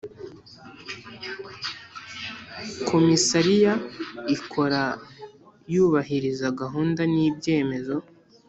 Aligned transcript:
Komisariya 2.89 3.73
ikora 4.35 4.81
yubahiriza 5.73 6.47
gahunda 6.61 7.01
n 7.13 7.15
ibyemezo 7.27 7.95